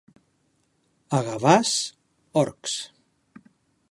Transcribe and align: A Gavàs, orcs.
A 1.17 1.19
Gavàs, 1.27 1.75
orcs. 2.45 2.75